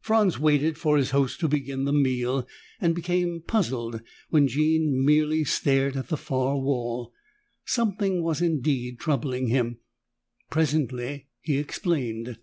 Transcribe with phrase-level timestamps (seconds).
[0.00, 2.44] Franz waited for his host to begin the meal
[2.80, 7.12] and became puzzled when Jean merely stared at the far wall.
[7.64, 9.78] Something was indeed troubling him.
[10.50, 12.38] Presently he explained.